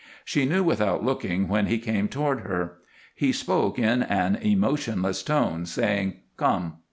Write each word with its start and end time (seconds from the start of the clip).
She 0.25 0.47
knew 0.47 0.63
without 0.63 1.05
looking 1.05 1.47
when 1.47 1.67
he 1.67 1.77
came 1.77 2.07
toward 2.07 2.39
her. 2.39 2.79
He 3.13 3.31
spoke 3.31 3.77
in 3.77 4.01
an 4.01 4.35
emotionless 4.37 5.21
tone, 5.21 5.67
saying, 5.67 6.15
"Come!" 6.37 6.77